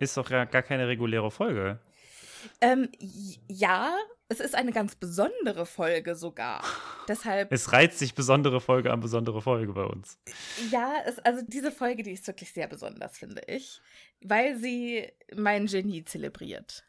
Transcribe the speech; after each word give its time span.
Ist 0.00 0.16
doch 0.16 0.30
ja 0.30 0.44
gar 0.46 0.62
keine 0.62 0.88
reguläre 0.88 1.30
Folge. 1.30 1.78
Ähm, 2.60 2.88
ja, 3.48 3.96
es 4.28 4.40
ist 4.40 4.54
eine 4.54 4.72
ganz 4.72 4.94
besondere 4.94 5.66
Folge 5.66 6.14
sogar. 6.14 6.64
Deshalb. 7.08 7.52
Es 7.52 7.72
reizt 7.72 7.98
sich 7.98 8.14
besondere 8.14 8.60
Folge 8.60 8.92
an 8.92 9.00
besondere 9.00 9.42
Folge 9.42 9.72
bei 9.72 9.84
uns. 9.84 10.18
Ja, 10.70 10.94
es, 11.04 11.18
also 11.18 11.42
diese 11.46 11.70
Folge, 11.70 12.02
die 12.02 12.12
ist 12.12 12.26
wirklich 12.26 12.52
sehr 12.52 12.66
besonders, 12.66 13.18
finde 13.18 13.42
ich. 13.46 13.80
Weil 14.22 14.56
sie 14.56 15.06
mein 15.36 15.66
Genie 15.66 16.04
zelebriert. 16.04 16.84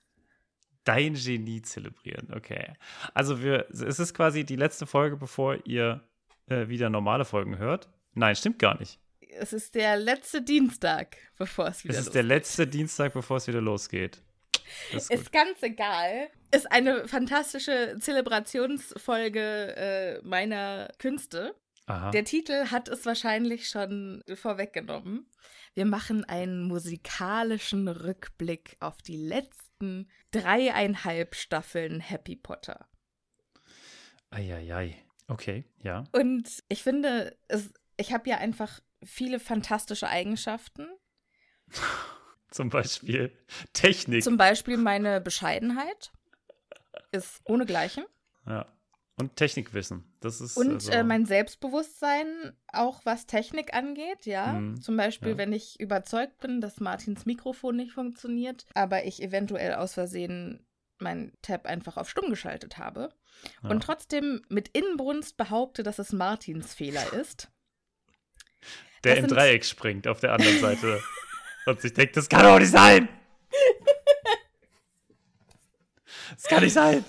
Dein 0.84 1.14
Genie 1.14 1.62
zelebrieren, 1.62 2.34
okay. 2.34 2.74
Also 3.14 3.44
wir, 3.44 3.68
es 3.70 4.00
ist 4.00 4.14
quasi 4.14 4.46
die 4.46 4.56
letzte 4.56 4.88
Folge, 4.88 5.18
bevor 5.18 5.58
ihr 5.66 6.08
äh, 6.48 6.70
wieder 6.70 6.90
normale 6.90 7.26
Folgen 7.26 7.58
hört. 7.58 7.90
Nein, 8.14 8.36
stimmt 8.36 8.58
gar 8.58 8.80
nicht. 8.80 9.00
Es 9.40 9.54
ist 9.54 9.76
der 9.76 9.98
letzte 9.98 10.42
Dienstag, 10.42 11.18
bevor 11.38 11.68
es 11.68 11.84
wieder 11.84 11.94
Es 11.94 12.00
ist 12.00 12.06
losgeht. 12.08 12.16
der 12.16 12.24
letzte 12.24 12.68
Dienstag, 12.68 13.14
bevor 13.14 13.38
es 13.38 13.48
wieder 13.48 13.62
losgeht. 13.62 14.22
Ist 14.94 15.12
Ist 15.12 15.32
ganz 15.32 15.62
egal. 15.64 16.30
Ist 16.54 16.72
eine 16.72 17.08
fantastische 17.08 17.98
Zelebrationsfolge 18.00 19.76
äh, 19.76 20.22
meiner 20.24 20.90
Künste. 20.98 21.56
Aha. 21.88 22.12
Der 22.12 22.24
Titel 22.26 22.68
hat 22.68 22.88
es 22.88 23.06
wahrscheinlich 23.06 23.68
schon 23.70 24.24
vorweggenommen. 24.36 25.28
Wir 25.74 25.86
machen 25.86 26.26
einen 26.26 26.64
musikalischen 26.68 27.88
Rückblick 27.88 28.78
auf 28.80 29.02
die 29.02 29.18
letzten 29.18 30.10
dreieinhalb 30.32 31.36
Staffeln 31.36 32.00
Happy 32.00 32.36
Potter. 32.36 32.88
Eieiei. 34.30 34.96
Okay, 35.28 35.66
ja. 35.82 36.04
Und 36.12 36.64
ich 36.70 36.84
finde, 36.84 37.38
es, 37.48 37.74
ich 37.98 38.14
habe 38.14 38.30
ja 38.30 38.38
einfach 38.38 38.82
viele 39.04 39.40
fantastische 39.40 40.08
Eigenschaften. 40.08 40.88
Zum 42.52 42.70
Beispiel 42.70 43.32
Technik. 43.74 44.24
Zum 44.24 44.38
Beispiel 44.38 44.78
meine 44.78 45.22
Bescheidenheit 45.22 46.12
ist 47.12 47.42
ohnegleichen. 47.46 48.06
ja. 48.46 48.66
Und 49.20 49.36
Technikwissen. 49.36 50.16
Das 50.20 50.42
ist 50.42 50.58
Und 50.58 50.74
also, 50.74 50.92
äh, 50.92 51.04
mein 51.04 51.26
Selbstbewusstsein, 51.28 52.58
auch 52.72 53.02
was 53.06 53.28
Technik 53.28 53.74
angeht, 53.74 54.26
ja. 54.26 54.54
Mhm, 54.54 54.82
Zum 54.82 54.98
Beispiel, 54.98 55.32
ja. 55.32 55.38
wenn 55.38 55.54
ich 55.54 55.80
überzeugt 55.80 56.40
bin, 56.40 56.60
dass 56.60 56.80
Martins 56.80 57.26
Mikrofon 57.28 57.76
nicht 57.76 57.92
funktioniert, 57.92 58.66
aber 58.74 59.06
ich 59.06 59.22
eventuell 59.22 59.76
aus 59.76 59.94
Versehen 59.94 60.66
mein 60.98 61.34
Tab 61.44 61.68
einfach 61.68 61.98
auf 61.98 62.10
stumm 62.10 62.30
geschaltet 62.30 62.80
habe. 62.80 63.10
ja. 63.62 63.70
Und 63.70 63.84
trotzdem 63.84 64.42
mit 64.50 64.70
Inbrunst 64.70 65.38
behaupte, 65.38 65.84
dass 65.84 66.00
es 66.00 66.14
Martins 66.14 66.74
Fehler 66.74 67.14
ist. 67.14 67.52
Der 69.04 69.18
im 69.18 69.28
Dreieck 69.28 69.66
springt 69.66 70.08
auf 70.08 70.20
der 70.20 70.34
anderen 70.34 70.60
Seite 70.60 71.02
und 71.66 71.82
sich 71.82 71.94
denkt, 71.94 72.18
das 72.18 72.30
kann 72.30 72.44
doch 72.44 72.60
nicht 72.60 72.72
sein. 72.72 73.10
Das 76.36 76.44
kann 76.44 76.64
nicht 76.64 76.74
sein. 76.74 77.06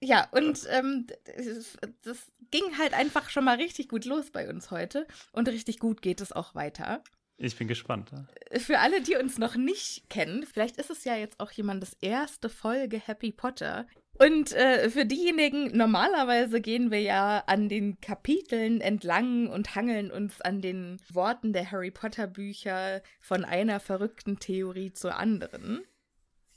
Ja, 0.00 0.28
und 0.30 0.66
ähm, 0.70 1.06
das, 1.24 1.76
das 2.02 2.32
ging 2.50 2.78
halt 2.78 2.94
einfach 2.94 3.30
schon 3.30 3.44
mal 3.44 3.56
richtig 3.56 3.88
gut 3.88 4.04
los 4.04 4.30
bei 4.30 4.48
uns 4.48 4.70
heute. 4.70 5.06
Und 5.32 5.48
richtig 5.48 5.78
gut 5.78 6.02
geht 6.02 6.20
es 6.20 6.32
auch 6.32 6.54
weiter. 6.54 7.02
Ich 7.36 7.56
bin 7.56 7.68
gespannt. 7.68 8.10
Für 8.58 8.80
alle, 8.80 9.00
die 9.00 9.16
uns 9.16 9.38
noch 9.38 9.54
nicht 9.54 10.08
kennen, 10.10 10.44
vielleicht 10.44 10.76
ist 10.76 10.90
es 10.90 11.04
ja 11.04 11.16
jetzt 11.16 11.38
auch 11.38 11.52
jemandes 11.52 11.96
erste 12.00 12.48
Folge 12.48 12.98
Happy 12.98 13.32
Potter. 13.32 13.86
Und 14.18 14.52
äh, 14.52 14.90
für 14.90 15.06
diejenigen, 15.06 15.76
normalerweise 15.76 16.60
gehen 16.60 16.90
wir 16.90 17.00
ja 17.00 17.44
an 17.46 17.68
den 17.68 18.00
Kapiteln 18.00 18.80
entlang 18.80 19.48
und 19.48 19.76
hangeln 19.76 20.10
uns 20.10 20.40
an 20.40 20.60
den 20.60 21.00
Worten 21.12 21.52
der 21.52 21.70
Harry 21.70 21.92
Potter 21.92 22.26
Bücher 22.26 23.00
von 23.20 23.44
einer 23.44 23.78
verrückten 23.78 24.40
Theorie 24.40 24.92
zur 24.92 25.16
anderen. 25.16 25.82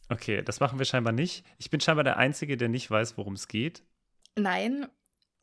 Okay, 0.09 0.41
das 0.41 0.59
machen 0.59 0.79
wir 0.79 0.85
scheinbar 0.85 1.13
nicht. 1.13 1.45
Ich 1.57 1.69
bin 1.69 1.79
scheinbar 1.79 2.03
der 2.03 2.17
Einzige, 2.17 2.57
der 2.57 2.67
nicht 2.67 2.89
weiß, 2.89 3.17
worum 3.17 3.33
es 3.33 3.47
geht. 3.47 3.83
Nein, 4.35 4.87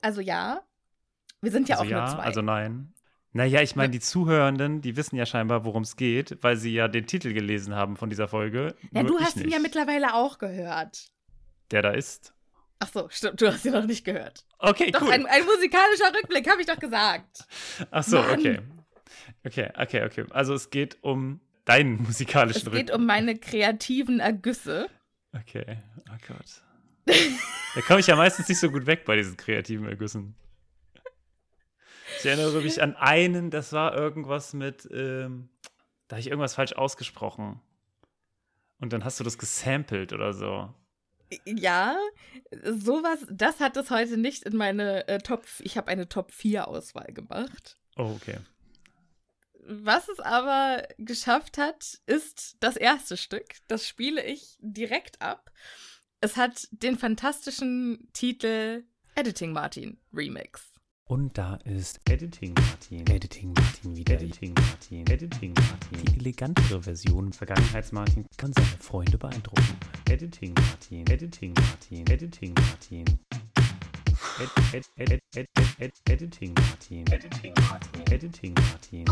also 0.03 0.21
ja. 0.21 0.63
Wir 1.41 1.53
sind 1.53 1.69
ja 1.69 1.77
also 1.77 1.87
auch 1.87 1.91
ja, 1.91 2.01
nur 2.01 2.17
zwei. 2.17 2.23
also 2.23 2.43
nein. 2.43 2.93
Naja, 3.33 3.63
ich 3.63 3.77
meine, 3.77 3.91
die 3.91 4.01
Zuhörenden, 4.01 4.81
die 4.81 4.97
wissen 4.97 5.15
ja 5.17 5.25
scheinbar, 5.25 5.65
worum 5.65 5.83
es 5.83 5.97
geht, 5.97 6.39
weil 6.43 6.57
sie 6.57 6.73
ja 6.73 6.89
den 6.89 7.07
Titel 7.07 7.33
gelesen 7.33 7.75
haben 7.75 7.97
von 7.97 8.11
dieser 8.11 8.27
Folge. 8.27 8.75
ja, 8.91 9.03
Nur 9.03 9.19
du 9.19 9.21
hast 9.21 9.37
ihn 9.37 9.51
ja 9.51 9.59
mittlerweile 9.59 10.15
auch 10.15 10.39
gehört. 10.39 11.13
Der 11.71 11.83
da 11.83 11.91
ist. 11.91 12.33
Ach 12.81 12.89
so, 12.89 13.09
stimmt, 13.11 13.41
du 13.41 13.49
hast 13.49 13.65
ihn 13.65 13.73
noch 13.73 13.87
nicht 13.87 14.05
gehört. 14.05 14.45
Okay, 14.59 14.91
Doch, 14.91 15.03
cool. 15.03 15.11
ein, 15.11 15.27
ein 15.27 15.45
musikalischer 15.45 16.13
Rückblick, 16.15 16.49
habe 16.49 16.61
ich 16.61 16.67
doch 16.67 16.79
gesagt. 16.79 17.45
Ach 17.91 18.05
so, 18.05 18.19
Mann. 18.19 18.39
okay. 18.39 18.61
Okay, 19.45 19.71
okay, 19.77 20.05
okay. 20.05 20.25
Also 20.31 20.55
es 20.55 20.71
geht 20.71 20.99
um 21.03 21.41
deinen 21.65 22.03
musikalischen 22.03 22.69
Es 22.69 22.73
geht 22.73 22.91
um 22.91 23.05
meine 23.07 23.37
kreativen 23.37 24.21
Ergüsse. 24.21 24.89
Okay, 25.33 25.79
oh 26.09 26.17
Gott. 26.27 26.63
Da 27.75 27.81
komme 27.83 28.01
ich 28.01 28.07
ja 28.07 28.17
meistens 28.17 28.49
nicht 28.49 28.61
so 28.61 28.71
gut 28.71 28.87
weg 28.87 29.05
bei 29.05 29.17
diesen 29.17 29.37
kreativen 29.37 29.89
Ergüssen. 29.89 30.35
Ich 32.19 32.27
erinnere 32.27 32.61
mich 32.63 32.83
an 32.83 32.97
einen, 32.97 33.51
das 33.51 33.73
war 33.73 33.95
irgendwas 33.95 34.53
mit, 34.53 34.89
ähm, 34.91 35.49
da 36.09 36.17
habe 36.17 36.21
ich 36.21 36.29
irgendwas 36.29 36.55
falsch 36.55 36.73
ausgesprochen. 36.73 37.61
Und 38.81 38.93
dann 38.93 39.05
hast 39.05 39.21
du 39.21 39.25
das 39.25 39.39
gesampelt 39.39 40.13
oder 40.13 40.33
so. 40.33 40.73
Ja, 41.45 41.99
sowas, 42.65 43.27
das 43.31 43.61
hat 43.61 43.77
es 43.77 43.91
heute 43.91 44.17
nicht 44.17 44.45
in 44.45 44.57
meine 44.57 45.07
äh, 45.09 45.19
Top, 45.19 45.45
ich 45.61 45.77
habe 45.77 45.89
eine 45.89 46.09
Top 46.09 46.33
4 46.33 46.69
Auswahl 46.69 47.13
gemacht. 47.13 47.77
Oh, 47.97 48.15
okay. 48.17 48.39
Was 49.71 50.09
es 50.09 50.21
aber 50.21 50.89
geschafft 50.97 51.59
hat, 51.59 51.99
ist 52.07 52.57
das 52.61 52.77
erste 52.77 53.19
Stück. 53.19 53.57
Das 53.67 53.87
spiele 53.87 54.25
ich 54.25 54.57
direkt 54.61 55.21
ab. 55.21 55.51
Es 56.21 56.37
hat 56.37 56.69
den 56.71 56.97
fantastischen 56.97 58.09
Titel 58.15 58.85
Editing 59.15 59.53
Martin 59.53 59.99
Remix. 60.13 60.68
Und 61.09 61.39
da 61.39 61.55
ist 61.65 62.01
Editing 62.11 62.53
Martin. 62.53 63.07
Editing 63.07 63.55
Martin 63.55 63.97
wieder. 63.97 64.13
Editing 64.17 64.53
Martin. 64.53 65.07
Editing 65.07 65.55
Martin. 65.55 66.05
Die 66.05 66.19
elegantere 66.19 66.83
Version. 66.83 67.33
Vergangenheits-Martin 67.33 68.27
kann 68.37 68.53
seine 68.53 68.67
Freunde 68.79 69.17
beeindrucken. 69.17 69.65
Editing 70.11 70.53
Martin. 70.53 71.07
Editing 71.07 71.55
Martin. 71.55 72.07
Editing 72.09 72.55
Martin. 72.55 73.19
Ed, 74.39 74.51
ed, 74.75 74.85
ed, 74.99 75.23
ed, 75.35 75.47
ed, 75.57 75.73
ed, 75.79 75.93
Editing 76.11 76.53
Martin. 76.53 77.07
Editing 77.11 77.55
Martin. 77.55 78.13
Editing 78.13 78.55
Martin. 78.55 79.05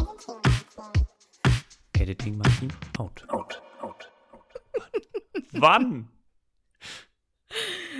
Editing 1.99 2.37
Martin. 2.37 2.72
Out. 2.99 3.25
Out. 3.31 3.62
Out. 3.81 4.12
Wann? 5.52 6.10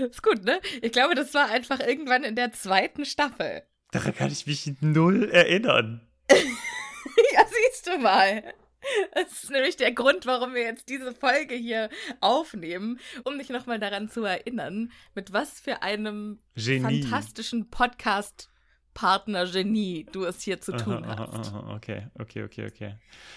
Ist 0.10 0.22
gut, 0.22 0.44
ne? 0.44 0.60
Ich 0.82 0.92
glaube, 0.92 1.14
das 1.14 1.32
war 1.32 1.49
einfach 1.49 1.81
irgendwann 1.81 2.25
in 2.25 2.37
der 2.37 2.52
zweiten 2.52 3.06
Staffel. 3.06 3.62
Daran 3.96 4.14
kann 4.14 4.31
ich 4.31 4.46
mich 4.46 4.72
null 4.81 5.28
erinnern. 5.31 6.00
ja, 6.31 7.43
siehst 7.46 7.87
du 7.87 7.98
mal. 7.98 8.43
Das 9.14 9.44
ist 9.44 9.50
nämlich 9.50 9.76
der 9.76 9.93
Grund, 9.93 10.26
warum 10.26 10.54
wir 10.54 10.62
jetzt 10.62 10.88
diese 10.88 11.12
Folge 11.14 11.54
hier 11.54 11.88
aufnehmen, 12.20 12.98
um 13.25 13.38
dich 13.38 13.48
nochmal 13.48 13.78
daran 13.81 14.08
zu 14.08 14.25
erinnern, 14.25 14.93
mit 15.14 15.32
was 15.32 15.58
für 15.58 15.82
einem 15.82 16.38
Genie. 16.54 17.02
fantastischen 17.02 17.69
Podcast-Partner-Genie 17.70 20.06
du 20.12 20.25
es 20.25 20.42
hier 20.42 20.60
zu 20.60 20.72
tun 20.76 21.04
hast. 21.06 21.19
aha, 21.19 21.40
aha, 21.58 21.75
okay, 21.75 22.06
okay, 22.19 22.44
okay, 22.44 22.66
okay. 22.66 22.94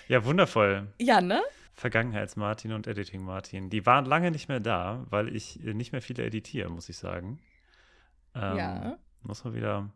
Ja, 0.07 0.23
wundervoll. 0.25 0.93
Ja, 0.99 1.21
ne? 1.21 1.41
Vergangenheits-Martin 1.73 2.73
und 2.73 2.87
Editing-Martin. 2.87 3.69
Die 3.69 3.85
waren 3.85 4.05
lange 4.05 4.31
nicht 4.31 4.49
mehr 4.49 4.59
da, 4.59 5.05
weil 5.09 5.33
ich 5.35 5.63
äh, 5.65 5.73
nicht 5.73 5.91
mehr 5.93 6.01
viele 6.01 6.25
editiere, 6.25 6.69
muss 6.69 6.89
ich 6.89 6.97
sagen. 6.97 7.39
Ähm, 8.35 8.57
Ja. 8.57 8.97
Muss 9.23 9.43
man 9.43 9.53
wieder, 9.55 9.89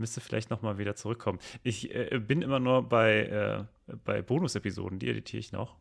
müsste 0.00 0.20
vielleicht 0.20 0.50
nochmal 0.50 0.78
wieder 0.78 0.96
zurückkommen. 0.96 1.38
Ich 1.62 1.94
äh, 1.94 2.18
bin 2.18 2.42
immer 2.42 2.58
nur 2.58 2.88
bei, 2.88 3.68
äh, 3.86 3.94
bei 4.04 4.22
Bonus-Episoden, 4.22 4.98
die 4.98 5.08
editiere 5.08 5.38
ich 5.38 5.52
noch. 5.52 5.76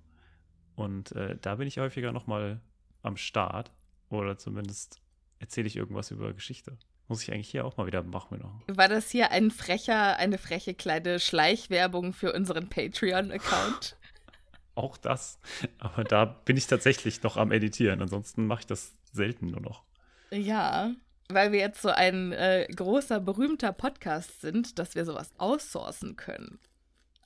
Und 0.75 1.12
äh, 1.13 1.38
da 1.42 1.56
bin 1.56 1.68
ich 1.68 1.80
häufiger 1.80 2.12
nochmal 2.12 2.62
am 3.01 3.18
Start. 3.18 3.71
Oder 4.10 4.38
zumindest 4.38 5.01
erzähle 5.39 5.68
ich 5.68 5.75
irgendwas 5.75 6.12
über 6.12 6.33
Geschichte. 6.33 6.77
Muss 7.07 7.24
ich 7.24 7.31
eigentlich 7.31 7.50
hier 7.50 7.66
auch 7.66 7.77
mal 7.77 7.88
wieder 7.88 8.04
machen. 8.04 8.39
War 8.68 8.88
das 8.88 9.10
hier 9.10 9.31
ein 9.31 9.50
frecher, 9.50 10.18
eine 10.18 10.38
freche 10.38 10.75
kleine 10.75 11.19
Schleichwerbung 11.19 12.13
für 12.13 12.33
unseren 12.33 12.69
Patreon-Account? 12.69 13.98
Auch 14.75 14.95
das. 14.98 15.39
Aber 15.80 16.04
da 16.04 16.25
bin 16.25 16.56
ich 16.56 16.68
tatsächlich 16.68 17.24
noch 17.24 17.36
am 17.36 17.51
Editieren. 17.51 18.01
Ansonsten 18.01 18.45
mache 18.48 18.62
ich 18.62 18.68
das 18.68 18.95
selten 19.12 19.48
nur 19.48 19.60
noch. 19.60 19.83
ja, 20.31 20.92
weil 21.31 21.51
wir 21.51 21.59
jetzt 21.59 21.81
so 21.81 21.89
ein 21.89 22.31
äh, 22.31 22.67
großer, 22.75 23.19
berühmter 23.19 23.71
Podcast 23.71 24.41
sind, 24.41 24.79
dass 24.79 24.95
wir 24.95 25.05
sowas 25.05 25.31
outsourcen 25.37 26.15
können. 26.15 26.59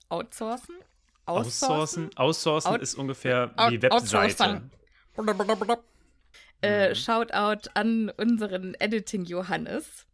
Outsourcen? 0.09 0.75
Outsourcen, 1.25 2.09
Outsourcen 2.17 2.71
Out- 2.73 2.81
ist 2.81 2.95
ungefähr 2.95 3.51
Out- 3.55 3.71
wie 3.71 3.81
Webseite. 3.81 3.95
outsourcen. 3.95 4.71
Äh, 6.61 6.89
Mhm. 6.89 6.95
Shoutout 6.95 7.69
an 7.73 8.09
unseren 8.17 8.73
Editing 8.75 9.25
Johannes. 9.25 10.05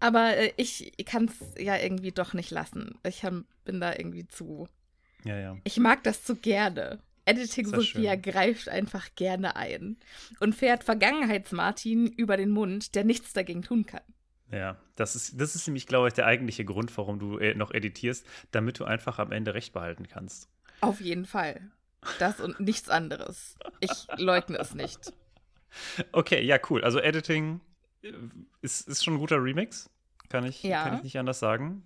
Aber 0.00 0.36
äh, 0.36 0.52
ich 0.56 0.92
kann 1.06 1.24
es 1.26 1.34
ja 1.62 1.76
irgendwie 1.76 2.12
doch 2.12 2.32
nicht 2.34 2.50
lassen. 2.50 2.98
Ich 3.04 3.24
hab, 3.24 3.32
bin 3.64 3.80
da 3.80 3.92
irgendwie 3.92 4.26
zu. 4.26 4.68
Ja, 5.24 5.36
ja. 5.38 5.56
Ich 5.64 5.78
mag 5.78 6.02
das 6.04 6.22
zu 6.24 6.36
gerne. 6.36 7.00
Editing 7.26 7.66
Sophia 7.66 8.12
schön. 8.12 8.22
greift 8.22 8.68
einfach 8.68 9.08
gerne 9.16 9.56
ein 9.56 9.98
und 10.40 10.54
fährt 10.54 10.84
Vergangenheits-Martin 10.84 12.06
über 12.06 12.36
den 12.36 12.50
Mund, 12.50 12.94
der 12.94 13.04
nichts 13.04 13.32
dagegen 13.32 13.62
tun 13.62 13.84
kann. 13.86 14.02
Ja, 14.50 14.76
das 14.94 15.16
ist, 15.16 15.40
das 15.40 15.54
ist 15.56 15.66
nämlich, 15.66 15.86
glaube 15.86 16.08
ich, 16.08 16.14
der 16.14 16.26
eigentliche 16.26 16.64
Grund, 16.64 16.96
warum 16.96 17.18
du 17.18 17.38
äh, 17.38 17.54
noch 17.54 17.72
editierst, 17.72 18.24
damit 18.52 18.78
du 18.78 18.84
einfach 18.84 19.18
am 19.18 19.32
Ende 19.32 19.54
recht 19.54 19.72
behalten 19.72 20.06
kannst. 20.08 20.48
Auf 20.80 21.00
jeden 21.00 21.26
Fall. 21.26 21.60
Das 22.20 22.40
und 22.40 22.60
nichts 22.60 22.88
anderes. 22.88 23.56
Ich 23.80 23.90
leugne 24.16 24.56
es 24.58 24.74
nicht. 24.74 25.12
Okay, 26.12 26.42
ja, 26.44 26.58
cool. 26.70 26.84
Also 26.84 27.00
Editing 27.00 27.60
äh, 28.02 28.12
ist, 28.62 28.86
ist 28.88 29.04
schon 29.04 29.14
ein 29.14 29.18
guter 29.20 29.42
Remix. 29.42 29.90
Kann 30.28 30.44
ich, 30.44 30.62
Ja. 30.62 30.84
kann 30.84 30.96
ich 30.98 31.02
nicht 31.02 31.18
anders 31.18 31.40
sagen. 31.40 31.82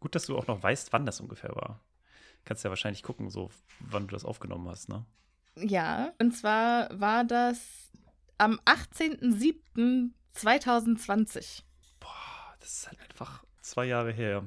Gut, 0.00 0.16
dass 0.16 0.26
du 0.26 0.36
auch 0.36 0.48
noch 0.48 0.60
weißt, 0.62 0.92
wann 0.92 1.06
das 1.06 1.20
ungefähr 1.20 1.54
war. 1.54 1.80
Kannst 2.44 2.64
ja 2.64 2.70
wahrscheinlich 2.70 3.02
gucken, 3.02 3.30
so 3.30 3.50
wann 3.80 4.06
du 4.08 4.12
das 4.12 4.24
aufgenommen 4.24 4.68
hast, 4.68 4.88
ne? 4.88 5.04
Ja, 5.56 6.12
und 6.18 6.32
zwar 6.32 6.98
war 6.98 7.24
das 7.24 7.90
am 8.38 8.58
18.07.2020. 8.64 11.62
Boah, 12.00 12.54
das 12.60 12.72
ist 12.72 12.88
halt 12.88 13.00
einfach 13.00 13.44
zwei 13.60 13.84
Jahre 13.86 14.12
her. 14.12 14.46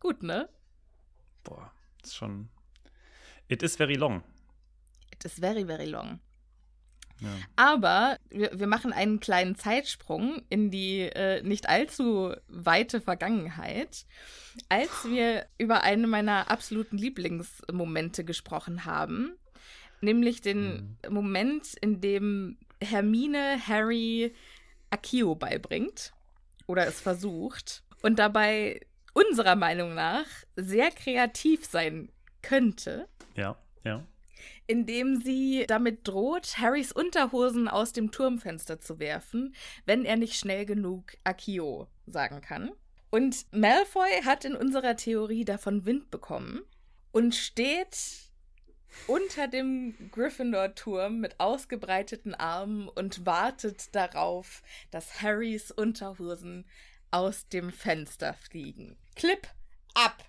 Gut, 0.00 0.22
ne? 0.22 0.48
Boah, 1.44 1.70
das 2.00 2.10
ist 2.10 2.16
schon. 2.16 2.48
It 3.48 3.62
is 3.62 3.76
very 3.76 3.94
long. 3.94 4.22
It 5.12 5.24
is 5.24 5.38
very, 5.38 5.64
very 5.64 5.86
long. 5.86 6.20
Ja. 7.20 7.28
Aber 7.56 8.18
wir, 8.30 8.58
wir 8.58 8.66
machen 8.66 8.92
einen 8.92 9.20
kleinen 9.20 9.56
Zeitsprung 9.56 10.42
in 10.48 10.70
die 10.70 11.00
äh, 11.00 11.42
nicht 11.42 11.68
allzu 11.68 12.34
weite 12.48 13.00
Vergangenheit, 13.00 14.06
als 14.68 15.04
wir 15.04 15.46
über 15.58 15.82
einen 15.82 16.08
meiner 16.08 16.50
absoluten 16.50 16.98
Lieblingsmomente 16.98 18.24
gesprochen 18.24 18.84
haben, 18.84 19.32
nämlich 20.00 20.40
den 20.40 20.96
Moment, 21.08 21.74
in 21.80 22.00
dem 22.00 22.58
Hermine 22.80 23.58
Harry 23.66 24.34
Akio 24.90 25.34
beibringt 25.34 26.12
oder 26.66 26.86
es 26.86 27.00
versucht 27.00 27.82
und 28.02 28.18
dabei 28.18 28.80
unserer 29.12 29.56
Meinung 29.56 29.94
nach 29.94 30.26
sehr 30.56 30.90
kreativ 30.90 31.64
sein 31.64 32.10
könnte 32.42 33.08
Ja, 33.34 33.56
ja. 33.84 34.04
Indem 34.66 35.20
sie 35.20 35.64
damit 35.66 36.06
droht, 36.06 36.58
Harrys 36.58 36.92
Unterhosen 36.92 37.68
aus 37.68 37.92
dem 37.92 38.10
Turmfenster 38.10 38.80
zu 38.80 38.98
werfen, 38.98 39.54
wenn 39.86 40.04
er 40.04 40.16
nicht 40.16 40.36
schnell 40.36 40.66
genug 40.66 41.16
Akio 41.24 41.88
sagen 42.06 42.40
kann. 42.40 42.70
Und 43.10 43.46
Malfoy 43.52 44.22
hat 44.24 44.44
in 44.44 44.54
unserer 44.54 44.96
Theorie 44.96 45.44
davon 45.44 45.86
Wind 45.86 46.10
bekommen 46.10 46.60
und 47.12 47.34
steht 47.34 47.96
unter 49.06 49.48
dem 49.48 49.94
Gryffindor-Turm 50.12 51.18
mit 51.20 51.38
ausgebreiteten 51.40 52.34
Armen 52.34 52.88
und 52.88 53.24
wartet 53.26 53.94
darauf, 53.94 54.62
dass 54.90 55.22
Harrys 55.22 55.70
Unterhosen 55.70 56.66
aus 57.10 57.48
dem 57.48 57.70
Fenster 57.70 58.34
fliegen. 58.34 58.96
Clip 59.14 59.46
ab! 59.94 60.24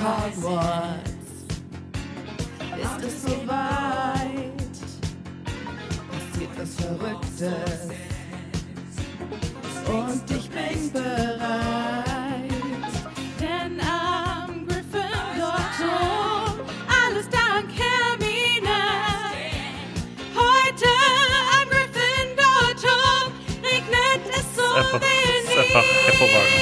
Hogwarts 0.00 1.10
ist 2.80 3.04
es 3.06 3.22
soweit. 3.22 4.50
Passiert 6.10 6.50
was 6.56 6.74
Verrücktes 6.76 7.80
und 9.86 10.30
ich 10.30 10.48
bin 10.48 10.90
bereit. 10.90 12.50
Denn 13.38 13.78
am 13.80 14.66
Gryffindor-Turm 14.66 16.60
alles 16.88 17.28
dank 17.28 17.68
Hermine. 17.76 18.80
Heute 20.34 20.90
am 21.60 21.68
Gryffindor-Turm 21.68 23.32
regnet 23.62 24.22
es 24.30 24.46
so 24.56 24.62
ist 24.96 25.58
einfach 25.58 25.84
hervorragend. 26.06 26.59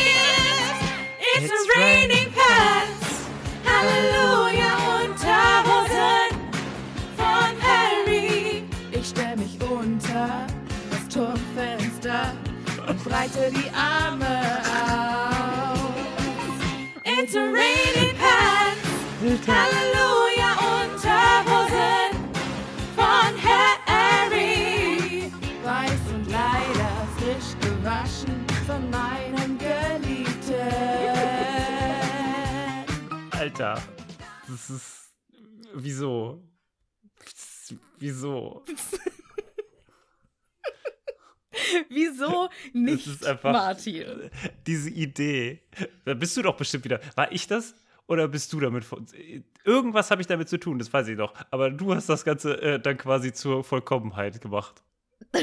Breite 13.28 13.50
die 13.50 13.70
Arme 13.70 14.60
aus. 14.64 15.78
It's 17.04 17.34
raining 17.34 18.14
pants, 18.16 19.46
Halleluja 19.46 20.52
Unterhosen 20.82 22.12
von 22.94 23.32
Harry. 23.44 25.32
Weiß 25.62 26.00
und 26.14 26.26
leider 26.30 27.08
frisch 27.18 27.54
gewaschen 27.60 28.46
von 28.66 28.90
meinem 28.90 29.58
Geliebten. 29.58 30.54
Alter, 33.32 33.82
das 34.46 34.70
ist. 34.70 34.94
Wieso? 35.74 36.42
Wieso? 37.98 38.64
Wieso 41.88 42.48
nicht 42.72 43.06
ist 43.06 43.26
einfach- 43.26 43.52
Martin? 43.52 44.30
Diese 44.66 44.90
Idee. 44.90 45.62
Da 46.04 46.14
bist 46.14 46.36
du 46.36 46.42
doch 46.42 46.56
bestimmt 46.56 46.84
wieder. 46.84 47.00
War 47.16 47.30
ich 47.32 47.46
das? 47.46 47.74
Oder 48.06 48.26
bist 48.28 48.52
du 48.52 48.60
damit? 48.60 48.84
vor- 48.84 49.02
Irgendwas 49.64 50.10
habe 50.10 50.20
ich 50.22 50.26
damit 50.26 50.48
zu 50.48 50.58
tun, 50.58 50.78
das 50.78 50.92
weiß 50.92 51.08
ich 51.08 51.16
doch. 51.18 51.34
Aber 51.50 51.70
du 51.70 51.94
hast 51.94 52.08
das 52.08 52.24
Ganze 52.24 52.60
äh, 52.62 52.80
dann 52.80 52.96
quasi 52.96 53.32
zur 53.32 53.62
Vollkommenheit 53.64 54.40
gemacht. 54.40 54.82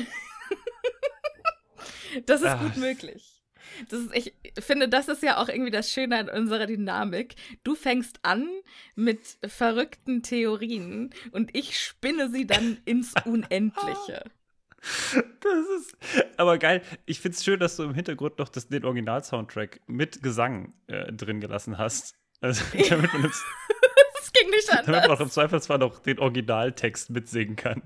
Das 2.25 2.41
ist 2.41 2.47
Ah. 2.47 2.55
gut 2.55 2.77
möglich. 2.77 3.41
Das 3.89 3.99
ist, 3.99 4.15
ich 4.15 4.33
finde, 4.63 4.87
das 4.87 5.09
ist 5.09 5.21
ja 5.21 5.35
auch 5.37 5.49
irgendwie 5.49 5.71
das 5.71 5.91
Schöne 5.91 6.17
an 6.17 6.29
unserer 6.29 6.65
Dynamik. 6.65 7.35
Du 7.65 7.75
fängst 7.75 8.19
an 8.21 8.47
mit 8.95 9.19
verrückten 9.45 10.23
Theorien 10.23 11.09
und 11.31 11.49
ich 11.57 11.77
spinne 11.77 12.29
sie 12.29 12.47
dann 12.47 12.77
ins 12.85 13.13
Unendliche. 13.25 14.23
Das 15.13 15.65
ist 15.79 15.97
aber 16.37 16.57
geil. 16.57 16.81
Ich 17.05 17.19
finde 17.19 17.37
es 17.37 17.43
schön, 17.43 17.59
dass 17.59 17.75
du 17.75 17.83
im 17.83 17.93
Hintergrund 17.93 18.37
noch 18.39 18.49
das, 18.49 18.67
den 18.67 18.85
Original-Soundtrack 18.85 19.81
mit 19.87 20.21
Gesang 20.21 20.73
äh, 20.87 21.11
drin 21.11 21.39
gelassen 21.39 21.77
hast. 21.77 22.15
Also, 22.41 22.63
damit, 22.89 23.13
man 23.13 23.25
im, 23.25 23.31
Das 23.31 24.33
ging 24.33 24.49
nicht 24.49 24.69
damit 24.71 24.87
man 24.87 25.03
auch 25.03 25.05
im 25.05 25.11
anders. 25.11 25.33
Zweifelsfall 25.33 25.77
noch 25.79 25.99
den 25.99 26.19
Originaltext 26.19 27.09
mitsingen 27.09 27.55
kann. 27.55 27.81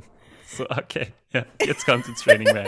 So, 0.46 0.70
okay. 0.70 1.13
Ja, 1.32 1.46
jetzt 1.62 1.86
kommt 1.86 2.08
ins 2.08 2.22
Training 2.22 2.53
Man. 2.53 2.68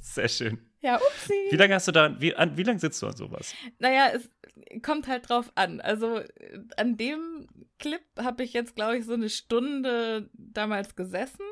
Sehr 0.00 0.28
schön. 0.28 0.58
Ja, 0.80 0.96
upsi. 0.96 1.34
Wie 1.50 1.56
lange 1.56 1.74
hast 1.74 1.88
du 1.88 1.92
da, 1.92 2.20
wie, 2.20 2.34
an, 2.34 2.56
wie 2.56 2.62
lange 2.62 2.78
sitzt 2.78 3.02
du 3.02 3.06
an 3.06 3.16
sowas? 3.16 3.54
Naja, 3.78 4.12
es 4.14 4.30
kommt 4.82 5.08
halt 5.08 5.28
drauf 5.28 5.50
an. 5.54 5.80
Also 5.80 6.22
an 6.76 6.96
dem 6.96 7.48
Clip 7.78 8.02
habe 8.18 8.44
ich 8.44 8.52
jetzt, 8.52 8.76
glaube 8.76 8.98
ich, 8.98 9.04
so 9.04 9.14
eine 9.14 9.28
Stunde 9.28 10.28
damals 10.34 10.94
gesessen. 10.94 11.44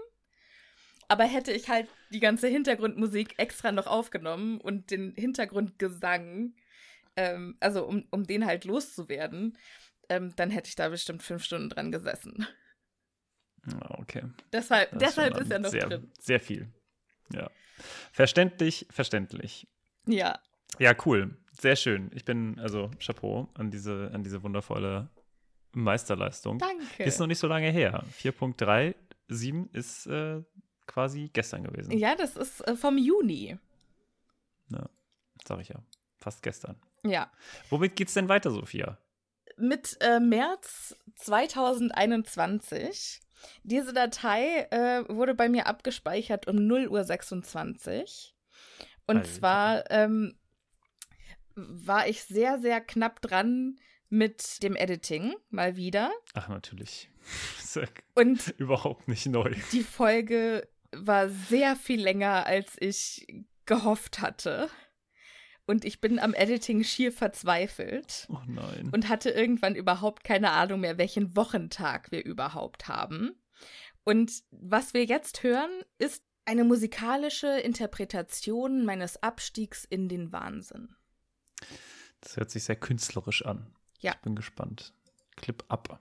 Aber 1.09 1.25
hätte 1.25 1.53
ich 1.53 1.69
halt 1.69 1.89
die 2.11 2.21
ganze 2.21 2.49
Hintergrundmusik 2.49 3.35
extra 3.39 3.73
noch 3.73 3.87
aufgenommen 3.87 4.61
und 4.61 4.91
den 4.91 5.15
Hintergrundgesang, 5.15 6.55
ähm, 7.17 7.57
also 7.61 7.87
um, 7.87 8.05
um 8.11 8.25
den 8.25 8.45
halt 8.45 8.65
loszuwerden, 8.65 9.57
ähm, 10.09 10.35
dann 10.37 10.51
hätte 10.51 10.69
ich 10.69 10.77
da 10.77 10.89
bestimmt 10.89 11.23
fünf 11.23 11.45
Stunden 11.45 11.69
dran 11.69 11.93
gesessen. 11.93 12.47
Ah, 13.81 13.97
Okay. 14.01 14.23
Deshalb, 14.53 14.91
Das 14.93 15.01
deshalb 15.01 15.35
schon 15.35 15.43
ist 15.43 15.51
er 15.51 15.59
noch 15.59 15.71
sehr, 15.71 15.87
drin. 15.87 16.11
Sehr 16.21 16.41
viel. 16.41 16.69
Ja. 17.33 17.51
Verständlich, 18.13 18.87
verständlich. 18.91 19.67
Ja. 20.07 20.39
Ja, 20.79 20.95
cool. 21.05 21.37
Sehr 21.53 21.77
schön. 21.77 22.11
Ich 22.15 22.25
bin, 22.25 22.59
also 22.61 22.91
Chapeau 23.05 23.49
an 23.55 23.71
diese, 23.71 24.11
an 24.13 24.23
diese 24.23 24.43
wundervolle 24.43 25.11
Meisterleistung. 25.73 26.59
Danke. 26.59 27.03
Ist 27.03 27.19
noch 27.19 27.27
nicht 27.27 27.39
so 27.39 27.47
lange 27.49 27.71
her. 27.71 28.05
4.37 28.21 29.75
ist 29.75 30.07
äh, 30.07 30.43
quasi 30.87 31.31
gestern 31.33 31.65
gewesen. 31.65 31.93
ja, 31.93 32.15
das 32.15 32.37
ist 32.37 32.67
äh, 32.67 32.77
vom 32.77 32.99
Juni. 32.99 33.59
Sag 35.47 35.61
ich 35.61 35.69
ja. 35.69 35.81
Fast 36.19 36.43
gestern. 36.43 36.77
Ja. 37.05 37.31
Womit 37.71 37.95
geht's 37.95 38.15
denn 38.15 38.29
weiter, 38.29 38.51
Sophia? 38.51 38.99
mit 39.59 39.97
äh, 40.01 40.21
März 40.21 40.97
2021. 41.15 43.21
Diese 43.63 43.93
Datei 43.93 44.67
äh, 44.71 45.05
wurde 45.09 45.35
bei 45.35 45.49
mir 45.49 45.67
abgespeichert 45.67 46.47
um 46.47 46.67
0 46.67 46.89
Uhr 46.89 47.05
26. 47.05 48.35
Und 49.07 49.19
Alter. 49.19 49.31
zwar 49.31 49.91
ähm, 49.91 50.39
war 51.55 52.09
ich 52.09 52.25
sehr, 52.25 52.59
sehr 52.59 52.81
knapp 52.81 53.23
dran 53.23 53.79
mit 54.09 54.63
dem 54.63 54.77
Editing, 54.77 55.35
mal 55.51 55.77
wieder. 55.77 56.11
Ach, 56.35 56.49
natürlich. 56.49 57.11
Ja 57.59 57.83
Und 58.15 58.49
überhaupt 58.59 59.09
nicht 59.09 59.27
neu. 59.27 59.53
die 59.73 59.83
Folge 59.83 60.69
war 60.99 61.29
sehr 61.29 61.77
viel 61.77 62.01
länger, 62.01 62.47
als 62.47 62.77
ich 62.79 63.27
gehofft 63.67 64.21
hatte. 64.21 64.69
Und 65.67 65.85
ich 65.85 66.01
bin 66.01 66.21
am 66.21 66.33
Editing 66.33 66.85
schier 66.85 67.13
verzweifelt. 67.13 68.29
Oh 68.31 68.39
nein. 68.47 68.91
und 68.93 69.09
hatte 69.09 69.31
irgendwann 69.31 69.75
überhaupt 69.75 70.23
keine 70.23 70.53
Ahnung 70.53 70.81
mehr, 70.81 70.97
welchen 70.97 71.35
Wochentag 71.35 72.13
wir 72.13 72.25
überhaupt 72.25 72.87
haben. 72.87 73.33
Und 74.05 74.45
was 74.51 74.95
wir 74.95 75.05
jetzt 75.05 75.43
hören, 75.43 75.71
ist 75.99 76.23
eine 76.45 76.63
musikalische 76.63 77.49
Interpretation 77.59 78.85
meines 78.85 79.21
Abstiegs 79.23 79.85
in 79.85 80.09
den 80.09 80.31
Wahnsinn. 80.31 80.95
Das 82.21 82.37
hört 82.37 82.51
sich 82.51 82.63
sehr 82.63 82.77
künstlerisch 82.77 83.45
an. 83.45 83.75
Ja. 83.99 84.13
Ich 84.13 84.21
bin 84.21 84.37
gespannt. 84.37 84.95
Clip 85.35 85.65
ab. 85.69 86.01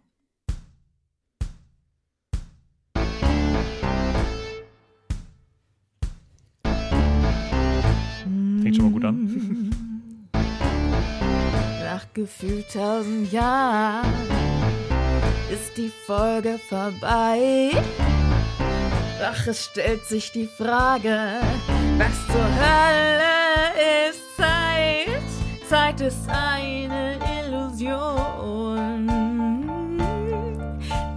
Fängt 8.65 8.77
schon 8.77 8.85
mal 8.85 8.93
gut 8.93 9.05
an. 9.05 9.69
Nach 11.83 12.03
gefühlt 12.15 12.65
tausend 12.73 13.31
Jahren 13.31 14.11
ist 15.53 15.77
die 15.77 15.91
Folge 16.07 16.59
vorbei. 16.67 17.69
Doch 19.19 19.45
es 19.45 19.65
stellt 19.65 20.03
sich 20.07 20.31
die 20.31 20.47
Frage, 20.47 21.35
was 21.99 22.25
zur 22.25 22.43
Hölle 22.43 24.09
ist 24.09 24.35
Zeit? 24.35 25.21
Zeit 25.69 26.01
ist 26.01 26.27
eine 26.27 27.19
Illusion. 27.45 29.07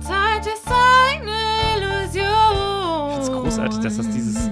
Zeit 0.00 0.46
ist 0.46 0.68
eine 0.68 1.78
Illusion. 1.78 3.08
Ich 3.08 3.14
finde 3.14 3.22
es 3.22 3.30
großartig, 3.32 3.78
dass 3.78 3.96
das 3.96 4.10
dieses 4.10 4.47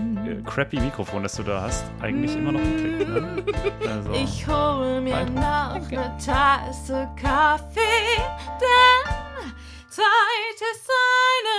crappy 0.47 0.81
Mikrofon, 0.81 1.23
das 1.23 1.35
du 1.35 1.43
da 1.43 1.63
hast, 1.63 1.85
eigentlich 2.01 2.35
immer 2.37 2.53
noch 2.53 2.61
hinkriegt. 2.61 3.09
Ne? 3.09 3.45
Also, 3.89 4.13
Ich 4.13 4.47
hol 4.47 5.01
mir 5.01 5.15
Nein. 5.25 5.35
noch 5.35 5.75
eine 5.91 6.17
Tasse 6.25 7.09
Kaffee, 7.21 8.17
denn 8.61 9.53
Zeit 9.89 10.61
ist 10.73 10.91
eine 10.91 11.59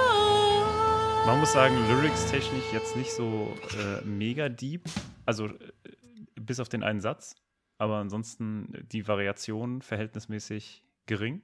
Illusion. 0.00 1.26
man 1.26 1.40
muss 1.40 1.52
sagen, 1.52 1.76
lyrics-technisch 1.88 2.72
jetzt 2.72 2.96
nicht 2.96 3.12
so 3.12 3.54
äh, 3.78 4.04
mega 4.04 4.48
deep. 4.48 4.82
Also 5.26 5.46
äh, 5.46 5.52
bis 6.40 6.58
auf 6.60 6.68
den 6.68 6.82
einen 6.82 7.00
Satz. 7.00 7.36
Aber 7.78 7.96
ansonsten 7.96 8.86
die 8.92 9.06
Variation 9.08 9.80
verhältnismäßig 9.82 10.84
gering. 11.06 11.42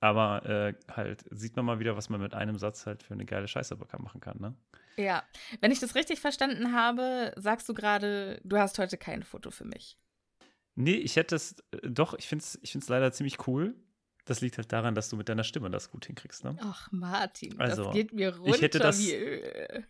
Aber 0.00 0.44
äh, 0.46 0.74
halt 0.90 1.24
sieht 1.30 1.56
man 1.56 1.64
mal 1.66 1.78
wieder, 1.78 1.96
was 1.96 2.08
man 2.08 2.20
mit 2.20 2.34
einem 2.34 2.58
Satz 2.58 2.86
halt 2.86 3.02
für 3.02 3.14
eine 3.14 3.26
geile 3.26 3.48
Scheiße 3.48 3.76
machen 3.98 4.20
kann, 4.20 4.38
ne? 4.40 4.54
Ja, 4.96 5.22
wenn 5.60 5.70
ich 5.70 5.78
das 5.78 5.94
richtig 5.94 6.20
verstanden 6.20 6.72
habe, 6.72 7.32
sagst 7.36 7.68
du 7.68 7.74
gerade, 7.74 8.40
du 8.44 8.58
hast 8.58 8.78
heute 8.78 8.96
kein 8.96 9.22
Foto 9.22 9.50
für 9.50 9.64
mich. 9.64 9.98
Nee, 10.74 10.94
ich 10.94 11.16
hätte 11.16 11.36
es, 11.36 11.56
äh, 11.72 11.88
doch, 11.90 12.14
ich 12.14 12.28
finde 12.28 12.44
es 12.44 12.58
ich 12.62 12.72
find's 12.72 12.88
leider 12.88 13.12
ziemlich 13.12 13.46
cool. 13.46 13.74
Das 14.24 14.40
liegt 14.40 14.58
halt 14.58 14.72
daran, 14.72 14.94
dass 14.94 15.08
du 15.08 15.16
mit 15.16 15.28
deiner 15.28 15.44
Stimme 15.44 15.70
das 15.70 15.90
gut 15.90 16.06
hinkriegst, 16.06 16.44
ne? 16.44 16.56
Ach, 16.60 16.90
Martin, 16.92 17.58
Also, 17.60 17.84
das 17.84 17.94
geht 17.94 18.12
mir 18.12 18.36
runter 18.36 18.54
ich 18.54 18.62
hätte 18.62 18.78
das- 18.78 18.98
wie 18.98 19.14
Öl. 19.14 19.86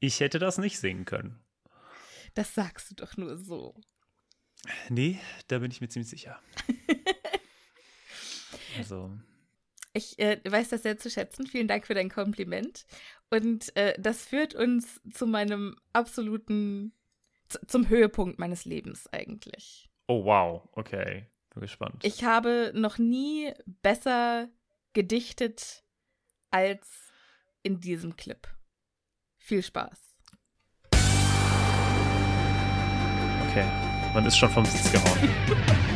Ich 0.00 0.20
hätte 0.20 0.38
das 0.38 0.58
nicht 0.58 0.78
singen 0.78 1.04
können. 1.04 1.38
Das 2.34 2.54
sagst 2.54 2.90
du 2.90 2.94
doch 2.96 3.16
nur 3.16 3.38
so. 3.38 3.74
Nee, 4.88 5.18
da 5.48 5.58
bin 5.58 5.70
ich 5.70 5.80
mir 5.80 5.88
ziemlich 5.88 6.08
sicher. 6.10 6.40
also, 8.78 9.10
Ich 9.96 10.18
äh, 10.18 10.40
weiß 10.44 10.70
das 10.70 10.82
sehr 10.82 10.98
zu 10.98 11.08
schätzen. 11.08 11.46
Vielen 11.46 11.68
Dank 11.68 11.86
für 11.86 11.94
dein 11.94 12.10
Kompliment. 12.10 12.84
Und 13.30 13.74
äh, 13.76 13.94
das 13.98 14.24
führt 14.24 14.54
uns 14.54 15.00
zu 15.12 15.26
meinem 15.26 15.76
absoluten, 15.92 16.92
zu, 17.48 17.64
zum 17.66 17.88
Höhepunkt 17.88 18.40
meines 18.40 18.64
Lebens 18.64 19.06
eigentlich. 19.12 19.88
oh 20.08 20.24
wow, 20.24 20.68
okay. 20.72 21.26
Bin 21.50 21.60
gespannt. 21.60 22.02
Ich 22.02 22.24
habe 22.24 22.72
noch 22.74 22.98
nie 22.98 23.52
besser 23.80 24.48
gedichtet 24.92 25.84
als 26.50 27.12
in 27.62 27.78
diesem 27.78 28.16
Clip. 28.16 28.48
Viel 29.38 29.62
Spaß. 29.62 30.00
Okay, 33.48 33.66
man 34.12 34.26
ist 34.26 34.36
schon 34.36 34.50
vom 34.50 34.64
Sitz 34.64 34.90
gehauen. 34.90 35.28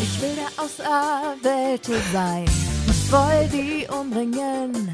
Ich 0.00 0.22
will 0.22 0.37
Auserwählte 0.58 1.92
sein 2.12 2.44
und 2.86 3.12
Voldy 3.12 3.86
umbringen. 3.88 4.92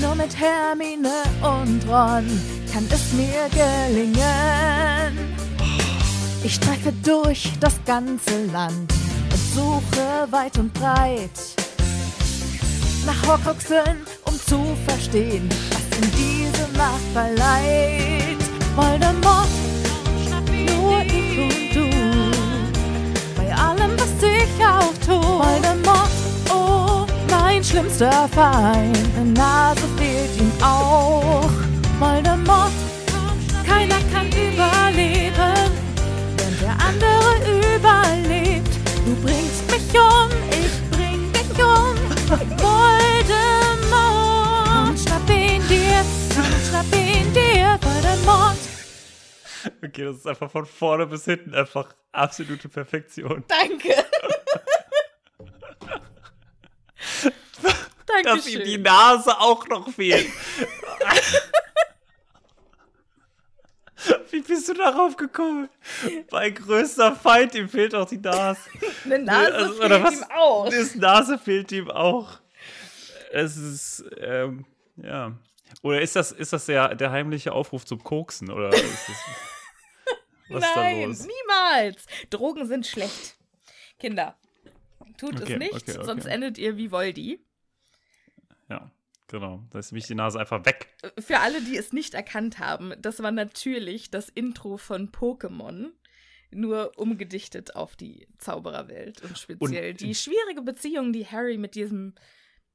Nur 0.00 0.14
mit 0.14 0.36
Hermine 0.36 1.22
und 1.42 1.84
Ron 1.88 2.26
kann 2.72 2.86
es 2.90 3.12
mir 3.12 3.48
gelingen. 3.50 5.36
Ich 6.42 6.54
streife 6.54 6.92
durch 7.04 7.52
das 7.60 7.74
ganze 7.84 8.46
Land 8.52 8.92
und 9.30 9.54
suche 9.54 10.30
weit 10.30 10.58
und 10.58 10.72
breit 10.74 11.30
nach 13.08 13.26
Horcruxen, 13.26 14.04
um 14.24 14.38
zu 14.46 14.76
verstehen, 14.86 15.48
was 15.70 15.98
in 15.98 16.10
diese 16.12 16.68
Macht 16.76 17.08
verleiht. 17.14 18.38
Voldemort, 18.76 19.48
nur 20.66 21.00
ich 21.02 21.38
und 21.38 21.74
du. 21.74 21.97
Bei 24.58 24.64
allem, 24.64 25.84
was 25.84 26.10
ich 26.44 26.50
auch 26.50 27.06
tu, 27.06 27.08
größter 27.98 28.28
Feind. 28.28 28.96
Eine 29.16 29.32
Nase 29.32 29.88
fehlt 29.96 30.40
ihm 30.40 30.52
auch. 30.62 31.50
Voldemort, 31.98 32.72
keiner 33.66 33.98
kann 34.12 34.28
überleben, 34.28 35.70
wenn 36.36 36.58
der 36.60 36.76
andere 36.78 37.74
überlebt. 37.74 38.68
Du 39.04 39.14
bringst 39.22 39.68
mich 39.70 40.00
um, 40.00 40.28
ich 40.50 40.80
bring 40.96 41.32
dich 41.32 41.50
um. 41.58 41.96
Voldemort, 42.58 43.88
komm, 44.68 44.96
schnapp 44.96 45.30
ihn 45.30 45.62
dir, 45.68 46.04
komm, 46.34 46.52
schnapp 46.68 46.94
ihn 46.94 47.32
dir, 47.32 47.78
Voldemort. 47.82 48.58
Okay, 49.84 50.04
das 50.04 50.16
ist 50.18 50.26
einfach 50.26 50.50
von 50.50 50.66
vorne 50.66 51.06
bis 51.06 51.24
hinten 51.24 51.54
einfach 51.54 51.94
absolute 52.12 52.68
Perfektion. 52.68 53.44
Danke. 53.48 54.07
Dass 58.24 58.46
ihm 58.46 58.62
die 58.64 58.82
Dankeschön. 58.82 58.82
Nase 58.82 59.38
auch 59.40 59.66
noch 59.68 59.88
fehlt. 59.92 60.26
Wie 64.30 64.40
bist 64.40 64.68
du 64.68 64.74
darauf 64.74 65.16
gekommen? 65.16 65.68
Mein 66.30 66.54
größter 66.54 67.16
Feind, 67.16 67.54
ihm 67.56 67.68
fehlt 67.68 67.94
auch 67.94 68.06
die 68.08 68.18
Nase. 68.18 68.60
Eine 69.04 69.18
Nase 69.20 69.54
Also, 69.54 69.72
fehlt 69.74 69.84
oder 69.86 70.02
was? 70.04 70.14
ihm 70.14 70.24
auch. 70.36 70.68
Das 70.70 70.94
Nase 70.94 71.38
fehlt 71.38 71.72
ihm 71.72 71.90
auch. 71.90 72.38
Es 73.32 73.56
ist, 73.56 74.04
ähm, 74.18 74.66
ja. 74.96 75.32
Oder 75.82 76.00
ist 76.00 76.14
das, 76.16 76.30
ist 76.32 76.52
das 76.52 76.66
der, 76.66 76.94
der 76.94 77.10
heimliche 77.10 77.52
Aufruf 77.52 77.84
zum 77.84 78.02
Koksen? 78.04 78.50
Oder 78.50 78.68
ist 78.72 78.82
das, 79.08 79.16
was 80.50 80.62
ist 80.64 80.70
da 80.76 80.80
Nein, 80.82 81.08
los? 81.08 81.26
niemals. 81.26 82.04
Drogen 82.30 82.66
sind 82.68 82.86
schlecht. 82.86 83.34
Kinder, 83.98 84.36
tut 85.18 85.40
Okay, 85.42 85.54
es 85.54 85.58
nicht, 85.58 85.74
okay, 85.74 85.92
okay. 85.96 86.04
sonst 86.04 86.26
endet 86.26 86.56
ihr 86.56 86.76
wie 86.76 86.92
Voldy. 86.92 87.40
Ja, 88.68 88.90
genau. 89.26 89.64
Da 89.70 89.78
ist 89.78 89.92
nämlich 89.92 90.06
die 90.06 90.14
Nase 90.14 90.38
einfach 90.40 90.64
weg. 90.64 90.88
Für 91.18 91.40
alle, 91.40 91.62
die 91.62 91.76
es 91.76 91.92
nicht 91.92 92.14
erkannt 92.14 92.58
haben, 92.58 92.92
das 93.00 93.22
war 93.22 93.30
natürlich 93.30 94.10
das 94.10 94.28
Intro 94.28 94.76
von 94.76 95.10
Pokémon. 95.10 95.90
Nur 96.50 96.92
umgedichtet 96.96 97.76
auf 97.76 97.94
die 97.94 98.26
Zaubererwelt 98.38 99.20
und 99.22 99.36
speziell 99.38 99.90
Und- 99.90 100.00
die 100.00 100.14
schwierige 100.14 100.62
Beziehung, 100.62 101.12
die 101.12 101.26
Harry 101.26 101.58
mit 101.58 101.74
diesem 101.74 102.14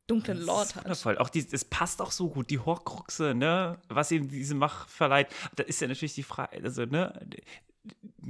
dunklen 0.06 0.38
Das 0.38 0.46
Lord 0.46 0.76
hat. 0.76 0.84
wundervoll. 0.84 1.18
Auch 1.18 1.30
die, 1.30 1.44
es 1.52 1.66
passt 1.66 2.00
auch 2.00 2.12
so 2.12 2.30
gut, 2.30 2.52
die 2.52 2.60
Horcruxe, 2.60 3.34
ne, 3.34 3.80
was 3.90 4.12
ihm 4.12 4.28
diese 4.30 4.54
Macht 4.54 4.92
verleiht. 4.92 5.28
Da 5.56 5.64
ist 5.64 5.82
ja 5.82 5.88
natürlich 5.88 6.14
die 6.14 6.22
Frage, 6.22 6.62
also, 6.64 6.86
ne, 6.86 7.20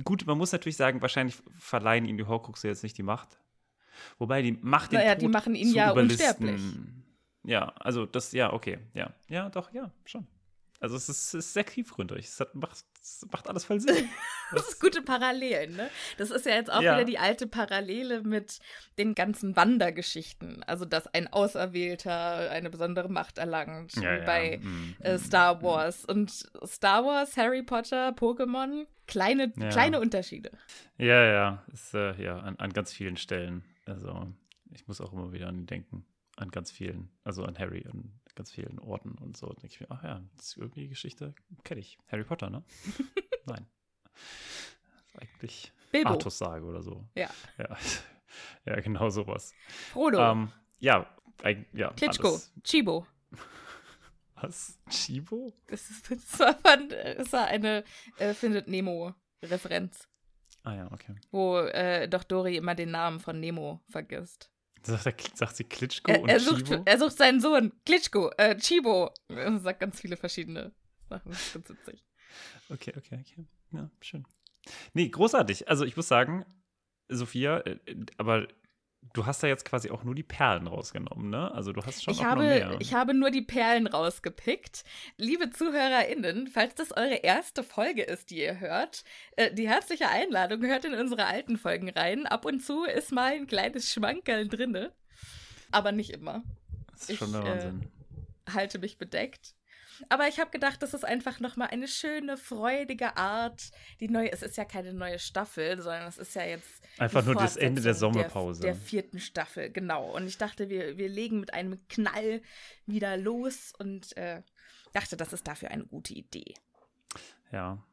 gut, 0.06 0.26
man 0.26 0.38
muss 0.38 0.54
natürlich 0.54 0.78
sagen, 0.78 1.02
wahrscheinlich 1.02 1.36
verleihen 1.60 2.06
ihm 2.06 2.16
die 2.18 2.24
Horcruxe 2.26 2.70
jetzt 2.70 2.84
nicht 2.84 2.98
die 2.98 3.04
Macht. 3.04 3.38
Wobei 4.20 4.42
die 4.44 4.54
Macht 4.54 4.94
den 4.94 5.00
Naja, 5.00 5.16
Tod 5.16 5.24
die 5.24 5.28
machen 5.28 5.56
ihn 5.56 5.74
ja 5.74 5.92
unsterblich. 5.92 6.62
Ja, 7.44 7.74
also 7.80 8.06
das, 8.06 8.32
ja, 8.32 8.54
okay, 8.54 8.80
ja. 8.94 9.14
Ja, 9.28 9.50
doch, 9.50 9.72
ja, 9.74 9.92
schon. 10.06 10.28
Also 10.80 10.98
es 10.98 11.08
ist, 11.08 11.34
ist 11.34 11.54
sehr 11.54 11.66
tiefgründig. 11.66 12.26
Es, 12.26 12.42
hat, 12.42 12.54
macht, 12.56 12.84
es 13.02 13.26
macht 13.32 13.48
alles 13.48 13.64
voll 13.64 13.80
Sinn. 13.80 14.10
Das 14.52 14.68
ist 14.68 14.80
gute 14.80 15.02
Parallelen, 15.02 15.76
ne? 15.76 15.90
Das 16.18 16.30
ist 16.30 16.46
ja 16.46 16.54
jetzt 16.54 16.72
auch 16.72 16.82
Ja. 16.82 16.94
wieder 16.94 17.06
die 17.06 17.18
alte 17.18 17.48
Parallele 17.48 18.22
mit 18.22 18.60
den 19.00 19.16
ganzen 19.16 19.56
Wandergeschichten. 19.56 20.62
Also, 20.64 20.86
dass 20.86 21.08
ein 21.08 21.32
Auserwählter 21.32 22.52
eine 22.52 22.70
besondere 22.70 23.10
Macht 23.10 23.40
erlangt, 23.40 23.96
Ja, 23.96 24.02
wie 24.02 24.20
ja, 24.20 24.26
bei 24.26 24.60
mm, 24.62 24.96
äh, 25.00 25.16
mm, 25.16 25.20
Star 25.20 25.56
mm. 25.56 25.64
Wars. 25.64 26.06
Und 26.06 26.30
Star 26.68 27.04
Wars, 27.04 27.36
Harry 27.36 27.64
Potter, 27.64 28.10
Pokémon, 28.10 28.86
kleine, 29.08 29.52
kleine 29.52 30.00
Unterschiede. 30.00 30.52
Ja, 30.98 31.24
ja, 31.24 31.64
ist, 31.74 31.96
äh, 31.96 32.22
ja, 32.22 32.38
an, 32.38 32.58
an 32.60 32.74
ganz 32.74 32.94
vielen 32.94 33.18
Stellen. 33.18 33.64
Also, 33.88 34.28
ich 34.72 34.88
muss 34.88 35.02
auch 35.02 35.14
immer 35.14 35.32
wieder 35.34 35.48
an 35.48 35.56
ihn 35.56 35.66
denken. 35.66 36.06
An 36.36 36.50
ganz 36.50 36.72
vielen, 36.72 37.12
also 37.24 37.44
an 37.44 37.58
Harry, 37.60 37.86
an 37.88 38.20
ganz 38.36 38.52
vielen 38.52 38.80
Orten 38.80 39.12
und 39.20 39.38
so. 39.38 39.48
Da 39.48 39.54
denke 39.62 39.68
ich 39.68 39.80
mir, 39.80 39.92
ach 39.92 40.04
ja, 40.04 40.24
das 40.36 40.48
ist 40.48 40.58
irgendwie 40.58 40.82
die 40.82 40.90
Geschichte, 40.90 41.36
kenne 41.64 41.80
ich. 41.82 42.00
Harry 42.08 42.24
Potter, 42.24 42.50
ne? 42.50 42.64
Nein. 43.46 43.68
Eigentlich 45.20 45.72
Bilbo, 45.92 46.10
Artus 46.10 46.38
Sage 46.40 46.66
oder 46.66 46.82
so. 46.82 47.08
Ja. 47.16 47.30
Ja, 47.58 47.78
ja 48.66 48.80
genau 48.80 49.10
sowas. 49.10 49.54
Frodo, 49.92 50.20
Ähm, 50.20 50.52
ja, 50.80 51.06
eig- 51.44 51.66
ja. 51.74 51.94
Klitschko, 51.94 52.30
alles. 52.30 52.52
Chibo. 52.64 53.06
Was? 54.36 54.80
Chibo? 54.90 55.54
Das, 55.68 55.88
ist, 55.90 56.10
das, 56.12 56.40
war, 56.40 56.56
das 56.78 57.32
war 57.32 57.46
eine 57.46 57.84
äh, 58.18 58.34
Findet 58.34 58.68
Nemo-Referenz, 58.68 60.08
Ah 60.64 60.74
ja, 60.76 60.92
okay. 60.92 61.16
wo 61.32 61.60
äh, 61.60 62.08
doch 62.10 62.24
Dory 62.24 62.58
immer 62.58 62.74
den 62.74 62.90
Namen 62.92 63.20
von 63.20 63.40
Nemo 63.40 63.82
vergisst. 63.90 64.50
Sagt, 64.86 65.06
er, 65.06 65.16
sagt 65.36 65.56
sie 65.56 65.64
Klitschko 65.64 66.12
Er, 66.12 66.22
und 66.22 66.30
er, 66.30 66.40
sucht, 66.40 66.66
Chibo? 66.66 66.82
er 66.86 67.00
sucht 67.00 67.18
seinen 67.18 67.40
Sohn, 67.40 67.72
Klitschko, 67.86 68.32
äh, 68.38 68.56
Chibo. 68.58 69.12
Er 69.30 69.58
sagt 69.60 69.80
ganz 69.80 70.00
viele 70.00 70.18
verschiedene 70.18 70.72
Sachen. 71.10 71.32
Das 71.32 71.42
ist 71.42 71.54
ganz 71.54 71.70
witzig. 71.70 72.04
Okay, 72.70 72.94
okay, 72.98 73.20
okay. 73.22 73.46
Ja, 73.72 73.90
schön. 74.02 74.26
Nee, 74.94 75.10
großartig. 75.10 75.70
Also 75.70 75.86
ich 75.86 75.96
muss 75.96 76.08
sagen, 76.08 76.46
Sophia, 77.10 77.60
äh, 77.60 77.78
aber 78.18 78.48
du 79.14 79.26
hast 79.26 79.44
da 79.44 79.48
jetzt 79.48 79.66
quasi 79.66 79.90
auch 79.92 80.04
nur 80.04 80.16
die 80.16 80.24
Perlen 80.24 80.68
rausgenommen, 80.68 81.30
ne? 81.30 81.52
Also 81.54 81.72
du 81.74 81.82
hast 81.86 82.04
schon 82.04 82.14
Ich 82.14 82.20
auch 82.20 82.24
noch 82.24 82.30
habe, 82.32 82.44
mehr. 82.44 82.76
ich 82.80 82.94
habe 82.94 83.14
nur 83.14 83.32
die 83.32 83.42
Perlen 83.42 83.88
rausgepickt. 83.88 84.84
Liebe 85.18 85.50
ZuhörerInnen, 85.50 86.48
falls 86.48 86.76
das 86.76 86.92
eure 86.92 87.16
erste 87.16 87.64
Folge 87.64 88.04
ist, 88.04 88.30
die 88.30 88.40
ihr 88.42 88.60
hört, 88.60 89.04
äh, 89.36 89.54
die 89.54 89.68
herzliche 89.68 90.10
Einladung, 90.10 90.64
hört 90.64 90.86
in 90.86 90.94
unsere 90.94 91.26
alten 91.26 91.58
Folgen 91.58 91.90
rein. 91.90 92.26
Ab 92.26 92.46
und 92.46 92.62
zu 92.62 92.86
ist 92.86 93.12
mal 93.12 93.34
ein 93.34 93.48
kleines 93.48 93.92
Schmankerl 93.92 94.48
drinne. 94.48 94.94
Aber 95.72 95.92
nicht 95.92 96.12
immer. 96.12 96.44
das 96.92 97.02
ist 97.04 97.10
ich, 97.12 97.18
schon 97.20 97.32
der 97.34 97.42
äh, 97.42 97.46
Wahnsinn. 97.46 97.92
halte 98.52 98.80
mich 98.80 98.98
bedeckt. 98.98 99.56
Aber 100.10 100.28
ich 100.28 100.40
habe 100.40 100.52
gedacht, 100.52 100.82
das 100.82 100.94
ist 100.94 101.04
einfach 101.06 101.40
nochmal 101.40 101.70
eine 101.70 101.88
schöne, 101.88 102.38
freudige 102.38 103.18
Art. 103.18 103.72
Die 104.00 104.10
neue, 104.10 104.32
es 104.32 104.42
ist 104.42 104.58
ja 104.58 104.66
keine 104.66 104.94
neue 104.94 105.20
Staffel, 105.20 105.82
sondern 105.82 106.08
es 106.08 106.18
ist 106.18 106.36
ja 106.36 106.44
jetzt. 106.46 106.82
Einfach 106.98 107.26
nur 107.26 107.36
das 107.36 107.58
Ende 107.58 107.82
der 107.82 107.94
Sommerpause. 107.94 108.62
Der, 108.62 108.74
der 108.74 108.82
vierten 108.82 109.20
Staffel, 109.20 109.72
genau. 109.72 110.16
Und 110.16 110.28
ich 110.28 110.38
dachte, 110.38 110.70
wir, 110.70 110.98
wir 110.98 111.10
legen 111.10 111.40
mit 111.40 111.54
einem 111.54 111.88
Knall 111.88 112.42
wieder 112.86 113.18
los 113.18 113.74
und 113.78 114.16
äh, 114.18 114.42
dachte, 114.94 115.18
das 115.18 115.34
ist 115.34 115.48
dafür 115.48 115.72
eine 115.72 115.86
gute 115.86 116.14
Idee. 116.14 116.54
ja. 117.52 117.84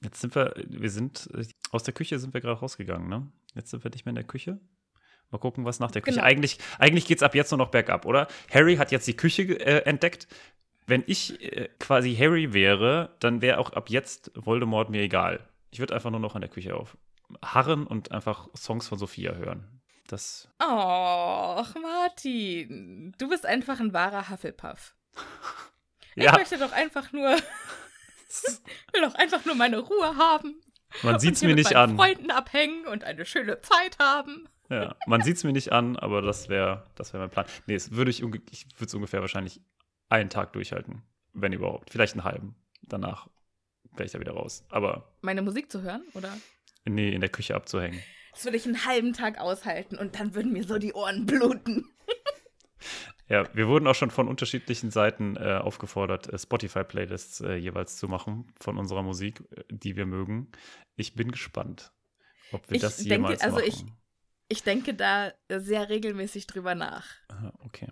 Jetzt 0.00 0.20
sind 0.20 0.34
wir, 0.36 0.54
wir 0.56 0.90
sind, 0.90 1.28
aus 1.72 1.82
der 1.82 1.92
Küche 1.92 2.20
sind 2.20 2.32
wir 2.32 2.40
gerade 2.40 2.60
rausgegangen, 2.60 3.08
ne? 3.08 3.32
Jetzt 3.54 3.70
sind 3.70 3.82
wir 3.82 3.90
nicht 3.90 4.04
mehr 4.04 4.10
in 4.10 4.16
der 4.16 4.24
Küche. 4.24 4.60
Mal 5.30 5.38
gucken, 5.38 5.64
was 5.64 5.80
nach 5.80 5.90
der 5.90 6.02
Küche. 6.02 6.16
Genau. 6.16 6.26
Eigentlich, 6.26 6.58
eigentlich 6.78 7.06
geht 7.06 7.18
es 7.18 7.22
ab 7.22 7.34
jetzt 7.34 7.50
nur 7.50 7.58
noch 7.58 7.70
bergab, 7.70 8.06
oder? 8.06 8.28
Harry 8.50 8.76
hat 8.76 8.92
jetzt 8.92 9.06
die 9.08 9.16
Küche 9.16 9.42
äh, 9.42 9.82
entdeckt. 9.84 10.28
Wenn 10.88 11.04
ich 11.06 11.40
äh, 11.42 11.68
quasi 11.78 12.16
Harry 12.16 12.54
wäre, 12.54 13.14
dann 13.20 13.42
wäre 13.42 13.58
auch 13.58 13.74
ab 13.74 13.90
jetzt 13.90 14.32
Voldemort 14.34 14.88
mir 14.88 15.02
egal. 15.02 15.46
Ich 15.70 15.80
würde 15.80 15.94
einfach 15.94 16.10
nur 16.10 16.18
noch 16.18 16.34
an 16.34 16.40
der 16.40 16.50
Küche 16.50 16.74
auf 16.74 16.96
harren 17.42 17.86
und 17.86 18.10
einfach 18.10 18.48
Songs 18.56 18.88
von 18.88 18.98
Sophia 18.98 19.34
hören. 19.34 19.80
Das, 20.06 20.48
Och, 20.62 21.74
Martin, 21.82 23.14
du 23.18 23.28
bist 23.28 23.44
einfach 23.44 23.78
ein 23.80 23.92
wahrer 23.92 24.28
Hufflepuff. 24.30 24.94
Ich 26.14 26.24
ja, 26.24 26.32
möchte 26.32 26.58
doch 26.58 26.72
einfach 26.72 27.12
nur, 27.12 27.28
will 28.92 29.02
doch 29.02 29.14
einfach 29.14 29.44
nur 29.44 29.54
meine 29.54 29.78
Ruhe 29.78 30.16
haben. 30.16 30.60
man 31.04 31.20
sieht 31.20 31.34
es 31.34 31.42
und 31.42 31.48
mir 31.48 31.54
nicht 31.54 31.68
mit 31.68 31.74
meinen 31.74 31.90
an. 31.90 31.96
Freunden 31.96 32.30
abhängen 32.32 32.88
und 32.88 33.04
eine 33.04 33.24
schöne 33.24 33.60
Zeit 33.60 34.00
haben. 34.00 34.48
Ja, 34.68 34.96
man 35.06 35.22
sieht 35.22 35.36
es 35.36 35.44
mir 35.44 35.52
nicht 35.52 35.70
an, 35.70 35.96
aber 35.96 36.20
das 36.20 36.48
wäre 36.48 36.86
das 36.96 37.12
wär 37.12 37.20
mein 37.20 37.30
Plan. 37.30 37.46
Nee, 37.66 37.74
das 37.74 37.92
würde 37.92 38.10
ich, 38.10 38.20
ich 38.20 38.66
würde 38.74 38.86
es 38.86 38.94
ungefähr 38.94 39.20
wahrscheinlich 39.20 39.60
einen 40.08 40.30
Tag 40.30 40.52
durchhalten, 40.52 41.02
wenn 41.32 41.52
überhaupt. 41.52 41.90
Vielleicht 41.90 42.14
einen 42.14 42.24
halben. 42.24 42.54
Danach 42.82 43.28
wäre 43.92 44.04
ich 44.06 44.12
da 44.12 44.20
wieder 44.20 44.32
raus. 44.32 44.64
Aber 44.70 45.12
Meine 45.20 45.42
Musik 45.42 45.70
zu 45.70 45.82
hören, 45.82 46.02
oder? 46.14 46.36
nee, 46.84 47.10
in 47.12 47.20
der 47.20 47.30
Küche 47.30 47.54
abzuhängen. 47.54 48.02
Das 48.32 48.44
würde 48.44 48.56
ich 48.56 48.64
einen 48.66 48.84
halben 48.86 49.12
Tag 49.12 49.38
aushalten 49.38 49.96
und 49.98 50.18
dann 50.18 50.34
würden 50.34 50.52
mir 50.52 50.64
so 50.64 50.78
die 50.78 50.92
Ohren 50.94 51.26
bluten. 51.26 51.84
Ja, 53.30 53.46
wir 53.54 53.68
wurden 53.68 53.86
auch 53.86 53.94
schon 53.94 54.10
von 54.10 54.26
unterschiedlichen 54.26 54.90
Seiten 54.90 55.36
äh, 55.36 55.58
aufgefordert, 55.62 56.32
äh, 56.32 56.38
Spotify-Playlists 56.38 57.40
äh, 57.42 57.56
jeweils 57.56 57.96
zu 57.98 58.08
machen 58.08 58.50
von 58.58 58.78
unserer 58.78 59.02
Musik, 59.02 59.42
äh, 59.50 59.64
die 59.70 59.96
wir 59.96 60.06
mögen. 60.06 60.50
Ich 60.96 61.14
bin 61.14 61.30
gespannt, 61.30 61.92
ob 62.52 62.70
wir 62.70 62.76
Ich 62.76 62.80
das 62.80 62.96
denke, 62.96 63.10
jemals 63.12 63.42
also 63.42 63.56
machen. 63.58 63.68
ich- 63.68 63.84
Ich 64.50 64.62
denke 64.62 64.94
da 64.94 65.32
sehr 65.50 65.90
regelmäßig 65.90 66.46
drüber 66.46 66.74
nach. 66.74 67.04
Ah, 67.28 67.52
Okay. 67.66 67.88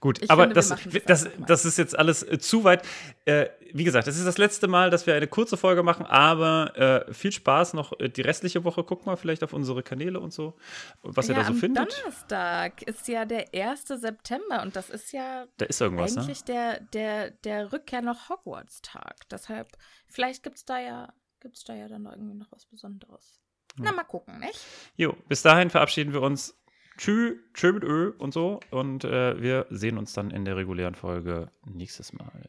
Gut, 0.00 0.22
Ich 0.22 0.30
aber 0.30 0.44
finde, 0.44 0.54
das, 0.54 0.74
das 1.06 1.28
das, 1.46 1.64
ist 1.64 1.76
jetzt 1.76 1.98
alles 1.98 2.22
äh, 2.22 2.38
zu 2.38 2.64
weit. 2.64 2.86
Äh, 3.26 3.48
wie 3.72 3.84
gesagt, 3.84 4.06
das 4.06 4.16
ist 4.16 4.26
das 4.26 4.38
letzte 4.38 4.68
Mal, 4.68 4.88
dass 4.90 5.06
wir 5.06 5.14
eine 5.14 5.26
kurze 5.26 5.56
Folge 5.56 5.82
machen, 5.82 6.06
aber 6.06 7.06
äh, 7.08 7.12
viel 7.12 7.32
Spaß 7.32 7.74
noch 7.74 7.92
äh, 8.00 8.08
die 8.08 8.22
restliche 8.22 8.64
Woche. 8.64 8.84
Guck 8.84 9.04
mal 9.04 9.16
vielleicht 9.16 9.44
auf 9.44 9.52
unsere 9.52 9.82
Kanäle 9.82 10.18
und 10.20 10.32
so, 10.32 10.56
was 11.02 11.28
ihr 11.28 11.34
ja, 11.34 11.40
da 11.40 11.46
so 11.46 11.52
am 11.52 11.58
findet. 11.58 11.92
Donnerstag 11.92 12.82
ist 12.82 13.06
ja 13.08 13.26
der 13.26 13.52
1. 13.54 13.86
September 13.86 14.62
und 14.62 14.76
das 14.76 14.88
ist 14.88 15.12
ja 15.12 15.46
Da 15.58 15.66
ist 15.66 15.80
irgendwas, 15.80 16.14
ne? 16.14 16.22
eigentlich 16.22 16.44
der, 16.44 16.80
der, 16.80 17.30
der 17.30 17.72
Rückkehr 17.72 18.00
nach 18.00 18.30
Hogwarts-Tag. 18.30 19.28
Deshalb, 19.30 19.76
vielleicht 20.06 20.42
gibt 20.42 20.56
es 20.56 20.64
da 20.64 20.78
ja, 20.78 21.12
gibt's 21.40 21.64
da 21.64 21.74
ja 21.74 21.88
dann 21.88 22.06
irgendwie 22.06 22.34
noch 22.34 22.50
was 22.50 22.64
Besonderes. 22.64 23.40
Na, 23.78 23.92
mal 23.92 24.04
gucken, 24.04 24.40
nicht? 24.40 24.58
Jo, 24.96 25.14
bis 25.28 25.42
dahin 25.42 25.68
verabschieden 25.68 26.14
wir 26.14 26.22
uns. 26.22 26.56
Tschü, 26.96 27.38
tschö 27.54 27.72
mit 27.72 27.84
Ö 27.84 28.12
und 28.18 28.32
so. 28.32 28.60
Und 28.70 29.04
äh, 29.04 29.40
wir 29.40 29.66
sehen 29.70 29.98
uns 29.98 30.12
dann 30.12 30.30
in 30.30 30.44
der 30.44 30.56
regulären 30.56 30.94
Folge 30.94 31.50
nächstes 31.64 32.12
Mal. 32.12 32.48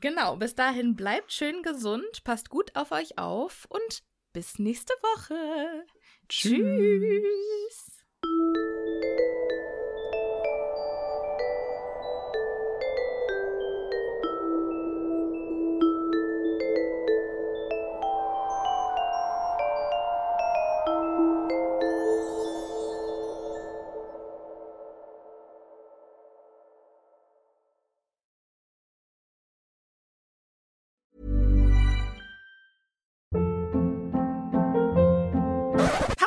Genau, 0.00 0.36
bis 0.36 0.54
dahin 0.54 0.96
bleibt 0.96 1.32
schön 1.32 1.62
gesund, 1.62 2.24
passt 2.24 2.48
gut 2.48 2.74
auf 2.74 2.92
euch 2.92 3.18
auf 3.18 3.66
und 3.68 4.02
bis 4.32 4.58
nächste 4.58 4.92
Woche. 4.94 5.84
Tschüss. 6.28 7.93